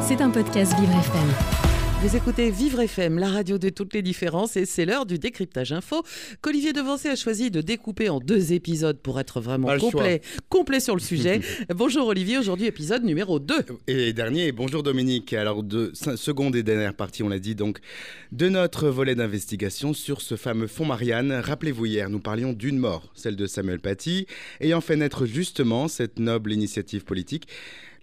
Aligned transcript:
C'est 0.00 0.22
un 0.22 0.30
podcast 0.30 0.72
Vivre 0.80 0.92
FM. 0.98 1.28
Vous 2.00 2.16
écoutez 2.16 2.50
Vivre 2.50 2.80
FM, 2.80 3.18
la 3.18 3.28
radio 3.28 3.58
de 3.58 3.68
toutes 3.68 3.92
les 3.92 4.00
différences, 4.00 4.56
et 4.56 4.64
c'est 4.64 4.86
l'heure 4.86 5.04
du 5.04 5.18
décryptage 5.18 5.72
info 5.72 6.02
qu'Olivier 6.40 6.72
Devancé 6.72 7.08
a 7.10 7.16
choisi 7.16 7.50
de 7.50 7.60
découper 7.60 8.08
en 8.08 8.20
deux 8.20 8.54
épisodes 8.54 8.98
pour 8.98 9.20
être 9.20 9.40
vraiment 9.40 9.76
complet, 9.76 10.22
complet 10.48 10.80
sur 10.80 10.94
le 10.94 11.00
sujet. 11.02 11.40
bonjour 11.74 12.06
Olivier, 12.06 12.38
aujourd'hui 12.38 12.66
épisode 12.66 13.04
numéro 13.04 13.38
2. 13.38 13.54
Et 13.88 14.12
dernier, 14.14 14.50
bonjour 14.52 14.82
Dominique. 14.82 15.32
Alors, 15.34 15.62
de 15.62 15.90
se- 15.92 16.16
seconde 16.16 16.56
et 16.56 16.62
dernière 16.62 16.94
partie, 16.94 17.22
on 17.22 17.28
l'a 17.28 17.40
dit, 17.40 17.54
donc, 17.56 17.80
de 18.32 18.48
notre 18.48 18.88
volet 18.88 19.14
d'investigation 19.16 19.92
sur 19.92 20.22
ce 20.22 20.36
fameux 20.36 20.68
fonds 20.68 20.86
Marianne. 20.86 21.32
Rappelez-vous, 21.32 21.84
hier, 21.84 22.08
nous 22.08 22.20
parlions 22.20 22.54
d'une 22.54 22.78
mort, 22.78 23.10
celle 23.14 23.36
de 23.36 23.46
Samuel 23.46 23.80
Paty, 23.80 24.26
ayant 24.60 24.80
fait 24.80 24.96
naître 24.96 25.26
justement 25.26 25.88
cette 25.88 26.18
noble 26.18 26.52
initiative 26.52 27.04
politique. 27.04 27.48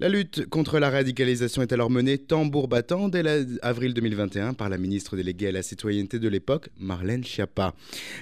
La 0.02 0.10
lutte 0.10 0.46
contre 0.50 0.78
la 0.80 0.90
radicalisation 0.90 1.62
est 1.62 1.72
alors 1.72 1.90
menée 1.90 2.18
tambour 2.18 2.68
battant 2.68 3.08
dès 3.08 3.24
la- 3.24 3.40
avril 3.62 3.94
2021 3.94 4.54
par 4.54 4.68
la 4.68 4.78
ministre 4.78 5.16
déléguée 5.16 5.48
à 5.48 5.52
la 5.54 5.64
citoyenneté 5.64 6.20
de 6.20 6.28
l'époque, 6.28 6.68
Marlène 6.78 7.24
Schiappa. 7.24 7.74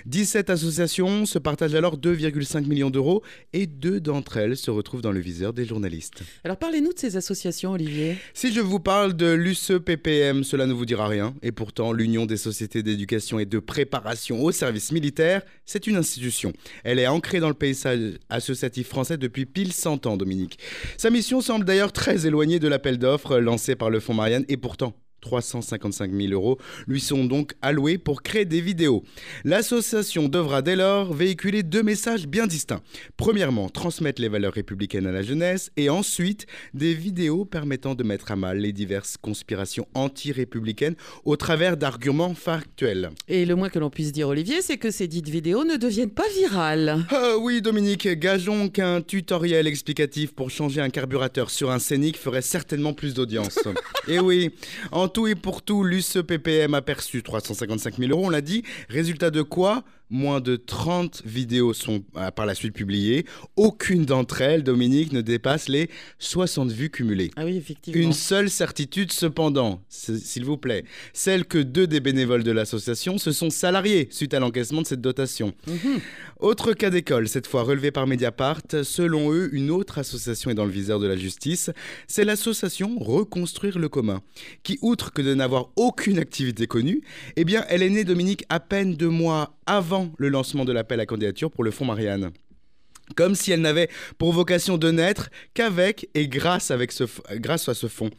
17 0.06 0.52
associations 0.52 1.26
se 1.26 1.40
partagent 1.40 1.74
alors 1.74 1.98
2,5 1.98 2.68
millions 2.68 2.92
d'euros 2.92 3.24
et 3.54 3.66
deux 3.66 4.00
d'entre 4.00 4.38
elles 4.38 4.56
se 4.56 4.70
retrouvent 4.70 5.02
dans 5.02 5.12
le 5.12 5.20
viseur 5.20 5.52
des 5.52 5.66
journalistes. 5.66 6.22
Alors 6.44 6.58
parlez-nous 6.58 6.94
de 6.94 7.00
ces 7.00 7.18
associations 7.18 7.72
Olivier. 7.72 8.18
Si 8.36 8.54
je 8.54 8.60
vous 8.60 8.80
parle 8.80 9.14
de 9.16 9.32
l'UCPPM, 9.32 10.44
cela 10.44 10.68
ne 10.68 10.74
vous 10.74 10.86
dira 10.86 11.08
rien. 11.08 11.34
Et 11.42 11.52
pourtant, 11.52 11.92
l'Union 11.92 12.28
des 12.28 12.38
sociétés 12.38 12.84
d'éducation 12.84 13.40
et 13.40 13.46
de 13.46 13.58
préparation 13.58 14.44
au 14.44 14.52
service 14.52 14.92
militaire, 14.92 15.42
c'est 15.66 15.88
une 15.88 15.96
institution. 15.96 16.54
Elle 16.84 17.00
est 17.00 17.08
ancrée 17.08 17.40
dans 17.40 17.48
le 17.50 17.56
paysage 17.56 18.20
associatif 18.30 18.90
français 18.90 19.18
depuis 19.18 19.48
pile 19.48 19.74
100 19.74 20.06
ans, 20.06 20.18
Dominique. 20.18 20.60
Sa 20.98 21.10
mission 21.10 21.42
semble 21.42 21.63
d'ailleurs 21.64 21.92
très 21.92 22.26
éloignée 22.26 22.60
de 22.60 22.68
l'appel 22.68 22.98
d'offres 22.98 23.38
lancé 23.40 23.76
par 23.76 23.90
le 23.90 24.00
Fonds 24.00 24.14
Marianne. 24.14 24.46
Et 24.48 24.58
pourtant, 24.58 24.94
355 25.24 26.12
000 26.12 26.34
euros 26.34 26.60
lui 26.86 27.00
sont 27.00 27.26
donc 27.26 27.54
alloués 27.62 27.98
pour 27.98 28.22
créer 28.22 28.46
des 28.46 28.62
vidéos. 28.62 29.04
L'association 29.46 30.28
devra 30.28 30.62
dès 30.62 30.76
lors 30.76 31.14
véhiculer 31.14 31.64
deux 31.64 31.82
messages 31.82 32.28
bien 32.28 32.46
distincts. 32.46 32.82
Premièrement, 33.18 33.70
transmettre 33.70 34.22
les 34.22 34.28
valeurs 34.28 34.54
républicaines 34.54 35.08
à 35.08 35.12
la 35.12 35.24
jeunesse 35.24 35.72
et 35.78 35.90
ensuite 35.90 36.46
des 36.74 36.94
vidéos 36.94 37.46
permettant 37.46 37.96
de 37.96 38.04
mettre 38.04 38.32
à 38.32 38.36
mal 38.36 38.58
les 38.58 38.74
diverses 38.74 39.16
conspirations 39.18 39.88
anti-républicaines 39.94 40.96
au 41.24 41.38
travers 41.38 41.78
d'arguments 41.78 42.36
factuels. 42.36 43.10
Et 43.28 43.46
le 43.46 43.56
moins 43.56 43.70
que 43.70 43.80
l'on 43.80 43.90
puisse 43.90 44.12
dire 44.12 44.28
Olivier, 44.28 44.62
c'est 44.62 44.78
que 44.78 44.92
ces 44.92 45.08
dites 45.08 45.30
vidéos 45.30 45.64
ne 45.64 45.78
deviennent 45.78 46.10
pas 46.10 46.28
virales. 46.38 47.06
Ah 47.10 47.38
oui, 47.40 47.62
Dominique, 47.62 48.08
gageons 48.08 48.68
qu'un 48.68 49.02
tutoriel 49.02 49.68
explicatif 49.68 50.34
pour 50.34 50.50
changer 50.50 50.82
un 50.82 50.90
carburateur 50.90 51.50
sur 51.50 51.72
un 51.72 51.80
Scénic 51.80 52.18
ferait 52.18 52.42
certainement 52.42 52.94
plus 52.94 53.14
d'audience. 53.14 53.60
et 54.08 54.20
oui, 54.20 54.52
en 54.92 55.08
tout 55.14 55.28
et 55.28 55.36
pour 55.36 55.62
tout, 55.62 55.84
l'UCPPM 55.84 56.74
a 56.74 56.82
perçu 56.82 57.24
355 57.24 57.98
000 57.98 58.12
euros, 58.12 58.26
on 58.26 58.30
l'a 58.30 58.42
dit. 58.42 58.64
Résultat 58.90 59.30
de 59.30 59.44
quoi? 59.44 59.84
Moins 60.14 60.42
de 60.42 60.56
30 60.56 61.24
vidéos 61.26 61.74
sont 61.74 62.04
euh, 62.18 62.30
par 62.30 62.46
la 62.46 62.54
suite 62.54 62.76
publiées. 62.76 63.26
Aucune 63.56 64.06
d'entre 64.06 64.42
elles, 64.42 64.62
Dominique, 64.62 65.12
ne 65.12 65.22
dépasse 65.22 65.70
les 65.70 65.90
60 66.20 66.72
vues 66.72 66.92
cumulées. 66.92 67.32
Ah 67.36 67.46
oui, 67.46 67.58
effectivement. 67.58 68.00
Une 68.00 68.14
seule 68.14 68.52
certitude 68.52 69.12
cependant, 69.12 69.82
s'il 69.90 70.46
vous 70.46 70.58
plaît, 70.58 70.86
celle 71.14 71.46
que 71.46 71.58
deux 71.58 71.88
des 71.88 72.00
bénévoles 72.00 72.44
de 72.44 72.52
l'association 72.52 73.18
se 73.18 73.32
sont 73.32 73.50
salariés 73.50 74.08
suite 74.12 74.36
à 74.36 74.40
l'encaissement 74.40 74.84
de 74.84 74.88
cette 74.88 75.02
dotation. 75.02 75.56
Mhm. 75.66 76.00
Autre 76.40 76.74
cas 76.74 76.92
d'école, 76.92 77.28
cette 77.28 77.48
fois 77.48 77.64
relevé 77.64 77.90
par 77.90 78.06
Mediapart, 78.06 78.62
selon 78.84 79.34
eux, 79.34 79.50
une 79.52 79.72
autre 79.72 79.98
association 79.98 80.52
est 80.52 80.56
dans 80.56 80.66
le 80.66 80.72
viseur 80.72 81.00
de 81.00 81.08
la 81.08 81.18
justice, 81.18 81.72
c'est 82.08 82.24
l'association 82.24 83.00
Reconstruire 83.00 83.80
le 83.80 83.90
commun, 83.90 84.22
qui 84.62 84.78
outre 84.82 85.12
que 85.12 85.24
de 85.24 85.34
n'avoir 85.34 85.70
aucune 85.76 86.20
activité 86.20 86.68
connue, 86.68 87.02
eh 87.36 87.46
bien 87.46 87.66
elle 87.68 87.82
est 87.82 87.90
née, 87.90 88.04
Dominique, 88.04 88.46
à 88.50 88.60
peine 88.60 88.96
deux 88.96 89.10
mois 89.10 89.56
avant 89.66 90.12
le 90.18 90.30
lancement 90.30 90.66
de 90.66 90.72
l'appel 90.72 91.00
à 91.00 91.06
candidature 91.06 91.52
pour 91.52 91.64
le 91.64 91.72
fonds 91.72 91.86
Marianne. 91.86 92.32
Comme 93.16 93.36
si 93.36 93.52
elle 93.52 93.62
n'avait 93.62 93.90
pour 94.18 94.32
vocation 94.32 94.78
de 94.78 94.90
naître 94.90 95.30
qu'avec 95.54 96.10
et 96.14 96.28
grâce, 96.28 96.72
à 96.72 96.78
ce 97.74 97.88
fonds. 97.88 98.10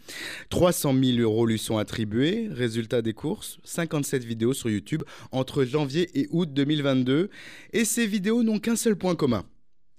300 0.51 0.95
000 1.03 1.19
euros 1.19 1.47
lui 1.47 1.59
sont 1.59 1.79
attribués. 1.79 2.49
Résultat 2.51 3.01
des 3.01 3.15
courses 3.15 3.59
57 3.65 4.25
vidéos 4.25 4.53
sur 4.53 4.69
YouTube 4.69 5.03
entre 5.33 5.65
janvier 5.65 6.11
et 6.19 6.29
août 6.31 6.53
2022. 6.53 7.31
Et 7.73 7.85
ces 7.85 8.07
vidéos 8.07 8.43
n'ont 8.43 8.59
qu'un 8.59 8.77
seul 8.77 8.95
point 8.95 9.17
commun. 9.17 9.45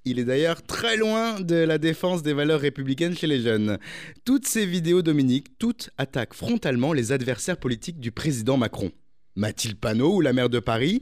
Il 0.08 0.20
est 0.20 0.24
d'ailleurs 0.24 0.62
très 0.62 0.98
loin 0.98 1.40
de 1.40 1.56
la 1.56 1.80
défense 1.80 2.22
des 2.22 2.34
valeurs 2.34 2.62
républicaines 2.62 3.18
chez 3.18 3.26
les 3.26 3.42
jeunes. 3.42 3.80
Toutes 4.24 4.48
ces 4.48 4.68
vidéos, 4.68 5.02
Dominique, 5.02 5.58
toutes 5.58 5.90
attaquent 5.98 6.36
frontalement 6.36 6.94
les 6.94 7.12
adversaires 7.12 7.58
politiques 7.58 8.00
du 8.00 8.12
président 8.12 8.56
Macron. 8.56 8.92
Mathilde 9.36 9.78
Panot 9.78 10.16
ou 10.16 10.22
la 10.22 10.34
maire 10.34 10.50
de 10.50 10.60
Paris, 10.60 11.02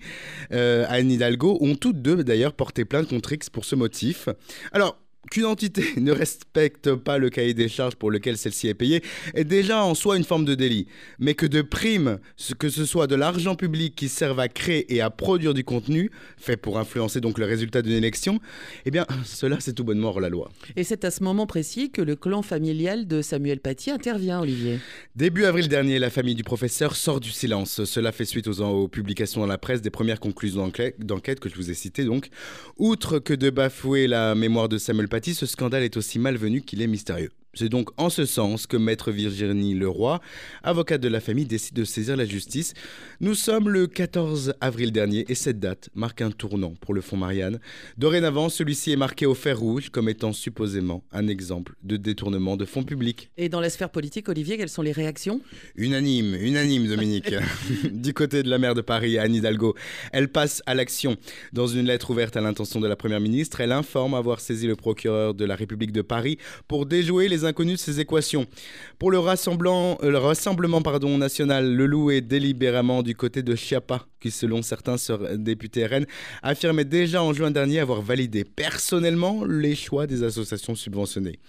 euh, 0.51 0.85
Anne 0.89 1.11
Hidalgo, 1.11 1.57
ont 1.61 1.75
toutes 1.75 2.01
deux 2.01 2.23
d'ailleurs 2.23 2.53
porté 2.53 2.85
plainte 2.85 3.07
contre 3.07 3.33
X 3.33 3.49
pour 3.49 3.65
ce 3.65 3.75
motif. 3.75 4.29
Alors, 4.71 5.02
qu'une 5.31 5.45
entité 5.45 5.83
ne 5.97 6.11
respecte 6.11 6.93
pas 6.95 7.17
le 7.17 7.29
cahier 7.29 7.53
des 7.53 7.67
charges 7.69 7.95
pour 7.95 8.11
lequel 8.11 8.37
celle-ci 8.37 8.67
est 8.67 8.73
payée 8.73 9.01
est 9.33 9.43
déjà 9.43 9.83
en 9.83 9.95
soi 9.95 10.17
une 10.17 10.23
forme 10.23 10.45
de 10.45 10.55
délit. 10.55 10.87
Mais 11.19 11.33
que 11.33 11.45
de 11.45 11.61
primes, 11.61 12.19
ce- 12.37 12.53
que 12.53 12.69
ce 12.69 12.85
soit 12.85 13.07
de 13.07 13.15
l'argent 13.15 13.55
public 13.55 13.95
qui 13.95 14.09
serve 14.09 14.39
à 14.39 14.47
créer 14.47 14.93
et 14.93 15.01
à 15.01 15.09
produire 15.09 15.53
du 15.53 15.63
contenu, 15.63 16.11
fait 16.37 16.57
pour 16.57 16.77
influencer 16.79 17.21
donc 17.21 17.37
le 17.39 17.45
résultat 17.45 17.81
d'une 17.81 17.93
élection, 17.93 18.39
eh 18.85 18.91
bien, 18.91 19.05
cela 19.25 19.57
c'est 19.59 19.73
tout 19.73 19.83
bonnement 19.83 20.09
hors 20.09 20.19
la 20.21 20.29
loi. 20.29 20.51
Et 20.75 20.83
c'est 20.83 21.05
à 21.05 21.11
ce 21.11 21.23
moment 21.23 21.47
précis 21.47 21.89
que 21.91 22.01
le 22.01 22.15
clan 22.15 22.41
familial 22.41 23.07
de 23.07 23.21
Samuel 23.21 23.59
Paty 23.59 23.91
intervient 23.91 24.41
Olivier. 24.41 24.79
Début 25.15 25.45
avril 25.45 25.67
dernier, 25.67 25.99
la 25.99 26.09
famille 26.09 26.35
du 26.35 26.43
professeur 26.43 26.95
sort 26.95 27.19
du 27.19 27.31
silence. 27.31 27.83
Cela 27.85 28.11
fait 28.11 28.25
suite 28.25 28.47
aux, 28.47 28.61
aux 28.61 28.87
publications 28.87 29.41
dans 29.41 29.47
la 29.47 29.57
presse 29.57 29.81
des 29.81 29.89
premières 29.89 30.19
conclusions 30.19 30.63
d'enquête 30.65 30.95
d'enquête 30.99 31.39
que 31.39 31.49
je 31.49 31.55
vous 31.55 31.71
ai 31.71 31.73
citées 31.73 32.03
donc. 32.05 32.29
Outre 32.77 33.19
que 33.19 33.33
de 33.33 33.49
bafouer 33.49 34.07
la 34.07 34.35
mémoire 34.35 34.67
de 34.69 34.77
Samuel 34.77 35.07
Paty, 35.07 35.12
ce 35.21 35.45
scandale 35.45 35.83
est 35.83 35.97
aussi 35.97 36.17
malvenu 36.19 36.61
qu'il 36.61 36.81
est 36.81 36.87
mystérieux. 36.87 37.31
C'est 37.55 37.69
donc 37.69 37.89
en 37.97 38.09
ce 38.09 38.25
sens 38.25 38.65
que 38.65 38.77
maître 38.77 39.11
Virginie 39.11 39.75
Leroy, 39.75 40.19
avocate 40.63 41.01
de 41.01 41.07
la 41.07 41.19
famille, 41.19 41.45
décide 41.45 41.75
de 41.75 41.83
saisir 41.83 42.17
la 42.17 42.25
justice. 42.25 42.73
Nous 43.21 43.35
sommes 43.35 43.69
le 43.69 43.85
14 43.85 44.55
avril 44.59 44.91
dernier 44.91 45.23
et 45.29 45.35
cette 45.35 45.59
date 45.59 45.89
marque 45.93 46.21
un 46.21 46.31
tournant 46.31 46.73
pour 46.81 46.95
le 46.95 47.01
fonds 47.01 47.15
Marianne. 47.15 47.59
Dorénavant, 47.95 48.49
celui-ci 48.49 48.91
est 48.91 48.95
marqué 48.95 49.27
au 49.27 49.35
fer 49.35 49.59
rouge 49.59 49.91
comme 49.91 50.09
étant 50.09 50.33
supposément 50.33 51.03
un 51.11 51.27
exemple 51.27 51.75
de 51.83 51.95
détournement 51.95 52.57
de 52.57 52.65
fonds 52.65 52.81
publics. 52.81 53.29
Et 53.37 53.49
dans 53.49 53.59
la 53.59 53.69
sphère 53.69 53.91
politique, 53.91 54.29
Olivier, 54.29 54.57
quelles 54.57 54.67
sont 54.67 54.81
les 54.81 54.91
réactions? 54.91 55.39
Unanime, 55.75 56.33
unanime 56.33 56.87
Dominique. 56.87 57.35
du 57.91 58.15
côté 58.15 58.41
de 58.41 58.49
la 58.49 58.57
maire 58.57 58.73
de 58.73 58.81
Paris, 58.81 59.19
Anne 59.19 59.35
Hidalgo, 59.35 59.75
elle 60.11 60.29
passe 60.29 60.63
à 60.65 60.73
l'action. 60.73 61.17
Dans 61.51 61.67
une 61.67 61.85
lettre 61.85 62.09
ouverte 62.09 62.35
à 62.35 62.41
l'intention 62.41 62.79
de 62.79 62.87
la 62.87 62.95
Première 62.95 63.19
ministre, 63.19 63.61
elle 63.61 63.73
informe 63.73 64.15
avoir 64.15 64.39
saisi 64.39 64.65
le 64.65 64.75
procureur 64.75 65.35
de 65.35 65.45
la 65.45 65.55
République 65.55 65.91
de 65.91 66.01
Paris 66.01 66.39
pour 66.67 66.87
déjouer 66.87 67.27
les 67.27 67.42
inconnus 67.45 67.79
de 67.79 67.83
ces 67.91 67.99
équations. 67.99 68.45
Pour 68.99 69.11
le, 69.11 69.19
rassemblant, 69.19 69.97
euh, 70.03 70.11
le 70.11 70.17
rassemblement 70.17 70.81
pardon, 70.81 71.17
national, 71.17 71.73
le 71.73 71.85
loup 71.85 72.11
est 72.11 72.21
délibérément 72.21 73.03
du 73.03 73.15
côté 73.15 73.43
de 73.43 73.55
Chiappa, 73.55 74.05
qui 74.19 74.31
selon 74.31 74.61
certains 74.61 74.95
députés 75.35 75.85
RN, 75.85 76.05
affirmait 76.41 76.85
déjà 76.85 77.21
en 77.21 77.33
juin 77.33 77.51
dernier 77.51 77.79
avoir 77.79 78.01
validé 78.01 78.43
personnellement 78.45 79.43
les 79.45 79.75
choix 79.75 80.07
des 80.07 80.23
associations 80.23 80.75
subventionnées. 80.75 81.39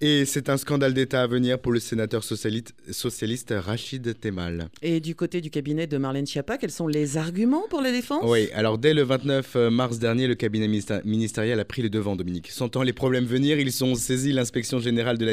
Et 0.00 0.24
c'est 0.24 0.48
un 0.48 0.56
scandale 0.56 0.94
d'État 0.94 1.22
à 1.22 1.26
venir 1.26 1.58
pour 1.58 1.72
le 1.72 1.80
sénateur 1.80 2.22
socialiste, 2.24 2.74
socialiste 2.90 3.54
Rachid 3.56 4.18
Temal. 4.20 4.68
Et 4.82 5.00
du 5.00 5.14
côté 5.14 5.40
du 5.40 5.50
cabinet 5.50 5.86
de 5.86 5.96
Marlène 5.98 6.26
Schiappa, 6.26 6.58
quels 6.58 6.70
sont 6.70 6.86
les 6.86 7.16
arguments 7.16 7.64
pour 7.70 7.80
la 7.80 7.92
défense? 7.92 8.22
Oui, 8.24 8.48
alors 8.54 8.78
dès 8.78 8.94
le 8.94 9.02
29 9.02 9.56
mars 9.70 9.98
dernier, 9.98 10.26
le 10.26 10.34
cabinet 10.34 10.68
ministé- 10.68 11.00
ministériel 11.04 11.60
a 11.60 11.64
pris 11.64 11.82
le 11.82 11.90
devant, 11.90 12.16
Dominique. 12.16 12.50
Sentant 12.50 12.82
les 12.82 12.92
problèmes 12.92 13.24
venir, 13.24 13.58
ils 13.58 13.84
ont 13.84 13.94
saisi 13.94 14.32
l'inspection 14.32 14.78
générale 14.78 15.18
de 15.18 15.24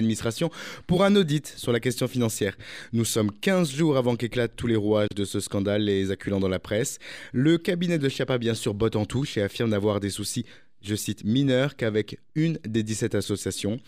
pour 0.87 1.03
un 1.03 1.15
audit 1.15 1.47
sur 1.47 1.71
la 1.71 1.79
question 1.79 2.07
financière. 2.07 2.55
Nous 2.93 3.05
sommes 3.05 3.31
15 3.31 3.71
jours 3.71 3.97
avant 3.97 4.15
qu'éclatent 4.15 4.55
tous 4.55 4.67
les 4.67 4.75
rouages 4.75 5.09
de 5.15 5.25
ce 5.25 5.39
scandale, 5.39 5.83
les 5.83 6.11
acculant 6.11 6.39
dans 6.39 6.49
la 6.49 6.59
presse. 6.59 6.99
Le 7.33 7.57
cabinet 7.57 7.97
de 7.97 8.09
Schiappa, 8.09 8.37
bien 8.37 8.53
sûr, 8.53 8.73
botte 8.73 8.95
en 8.95 9.05
touche 9.05 9.37
et 9.37 9.41
affirme 9.41 9.69
n'avoir 9.69 9.99
des 9.99 10.09
soucis 10.09 10.45
je 10.85 10.95
cite, 10.95 11.23
mineurs 11.23 11.75
qu'avec 11.75 12.19
une 12.35 12.59
des 12.67 12.83
17 12.83 13.15
associations. 13.15 13.79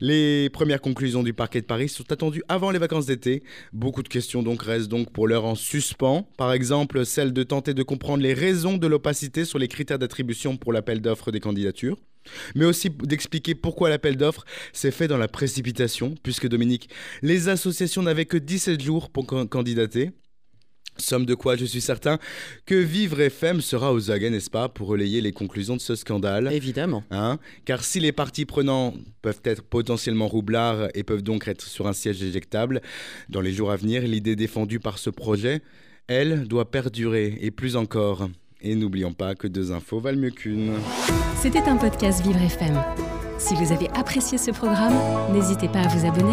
Les 0.00 0.48
premières 0.50 0.80
conclusions 0.80 1.22
du 1.22 1.34
parquet 1.34 1.60
de 1.60 1.66
Paris 1.66 1.88
sont 1.88 2.10
attendues 2.12 2.44
avant 2.48 2.70
les 2.70 2.78
vacances 2.78 3.06
d'été. 3.06 3.42
Beaucoup 3.72 4.02
de 4.02 4.08
questions 4.08 4.42
donc 4.42 4.62
restent 4.62 4.88
donc 4.88 5.12
pour 5.12 5.26
l'heure 5.26 5.44
en 5.44 5.56
suspens. 5.56 6.28
Par 6.36 6.52
exemple, 6.52 7.04
celle 7.04 7.32
de 7.32 7.42
tenter 7.42 7.74
de 7.74 7.82
comprendre 7.82 8.22
les 8.22 8.34
raisons 8.34 8.76
de 8.76 8.86
l'opacité 8.86 9.44
sur 9.44 9.58
les 9.58 9.68
critères 9.68 9.98
d'attribution 9.98 10.56
pour 10.56 10.72
l'appel 10.72 11.00
d'offres 11.00 11.32
des 11.32 11.40
candidatures. 11.40 11.98
Mais 12.54 12.64
aussi 12.64 12.90
d'expliquer 12.90 13.54
pourquoi 13.54 13.90
l'appel 13.90 14.16
d'offres 14.16 14.44
s'est 14.72 14.90
fait 14.90 15.08
dans 15.08 15.18
la 15.18 15.28
précipitation, 15.28 16.14
puisque 16.22 16.48
Dominique, 16.48 16.88
les 17.22 17.48
associations 17.48 18.02
n'avaient 18.02 18.24
que 18.26 18.36
17 18.36 18.80
jours 18.82 19.10
pour 19.10 19.26
can- 19.26 19.46
candidater. 19.46 20.10
Somme 20.96 21.26
de 21.26 21.34
quoi 21.34 21.56
je 21.56 21.64
suis 21.64 21.80
certain 21.80 22.20
que 22.66 22.76
Vivre 22.76 23.20
FM 23.20 23.60
sera 23.60 23.92
aux 23.92 24.12
aguets, 24.12 24.30
n'est-ce 24.30 24.48
pas, 24.48 24.68
pour 24.68 24.86
relayer 24.86 25.20
les 25.20 25.32
conclusions 25.32 25.74
de 25.74 25.80
ce 25.80 25.96
scandale. 25.96 26.52
Évidemment. 26.52 27.02
Hein? 27.10 27.40
Car 27.64 27.82
si 27.82 27.98
les 27.98 28.12
parties 28.12 28.44
prenants 28.44 28.94
peuvent 29.20 29.40
être 29.42 29.64
potentiellement 29.64 30.28
roublards 30.28 30.88
et 30.94 31.02
peuvent 31.02 31.22
donc 31.22 31.48
être 31.48 31.62
sur 31.66 31.88
un 31.88 31.92
siège 31.92 32.22
éjectable, 32.22 32.80
dans 33.28 33.40
les 33.40 33.52
jours 33.52 33.72
à 33.72 33.76
venir, 33.76 34.02
l'idée 34.02 34.36
défendue 34.36 34.78
par 34.78 34.98
ce 34.98 35.10
projet, 35.10 35.62
elle, 36.06 36.46
doit 36.46 36.70
perdurer, 36.70 37.38
et 37.40 37.50
plus 37.50 37.74
encore. 37.74 38.28
Et 38.66 38.74
n'oublions 38.74 39.12
pas 39.12 39.34
que 39.34 39.46
deux 39.46 39.72
infos 39.72 40.00
valent 40.00 40.18
mieux 40.18 40.30
qu'une. 40.30 40.72
C'était 41.36 41.68
un 41.68 41.76
podcast 41.76 42.22
Vivre 42.26 42.40
FM. 42.40 42.82
Si 43.36 43.54
vous 43.54 43.72
avez 43.72 43.90
apprécié 43.90 44.38
ce 44.38 44.52
programme, 44.52 44.94
n'hésitez 45.34 45.68
pas 45.68 45.80
à 45.80 45.88
vous 45.88 46.06
abonner. 46.06 46.32